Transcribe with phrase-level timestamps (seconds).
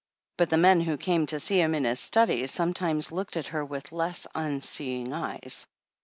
[0.39, 3.49] But the men who came to see him in his study some times looked at
[3.53, 5.67] her with less unseeing eyes.